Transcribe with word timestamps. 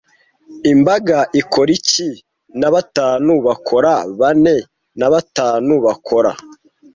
imbaga 0.71 1.17
ikora 1.41 1.71
iki 1.77 2.09
na 2.59 2.69
batanu 2.73 3.31
bakora 3.47 3.91
Bane 4.19 4.55
na 4.99 5.07
batanu 5.13 5.73
bakora 5.85 6.31